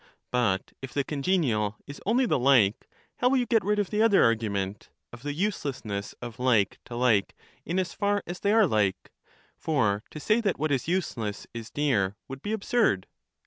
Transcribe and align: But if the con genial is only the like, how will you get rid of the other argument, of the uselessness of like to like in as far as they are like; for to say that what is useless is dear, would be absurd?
But 0.31 0.71
if 0.81 0.95
the 0.95 1.03
con 1.03 1.21
genial 1.21 1.75
is 1.85 2.01
only 2.07 2.25
the 2.25 2.39
like, 2.39 2.87
how 3.17 3.29
will 3.29 3.37
you 3.37 3.45
get 3.45 3.63
rid 3.63 3.77
of 3.77 3.91
the 3.91 4.01
other 4.01 4.23
argument, 4.23 4.89
of 5.13 5.21
the 5.21 5.31
uselessness 5.31 6.15
of 6.23 6.39
like 6.39 6.79
to 6.85 6.95
like 6.95 7.35
in 7.67 7.77
as 7.77 7.93
far 7.93 8.23
as 8.25 8.39
they 8.39 8.51
are 8.51 8.65
like; 8.65 9.11
for 9.55 10.03
to 10.09 10.19
say 10.19 10.41
that 10.41 10.57
what 10.57 10.71
is 10.71 10.87
useless 10.87 11.45
is 11.53 11.69
dear, 11.69 12.15
would 12.27 12.41
be 12.41 12.51
absurd? 12.51 13.05